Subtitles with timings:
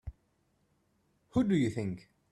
[1.33, 2.09] Who do you think?